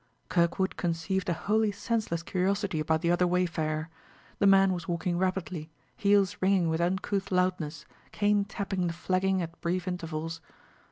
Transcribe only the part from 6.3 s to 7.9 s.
ringing with uncouth loudness,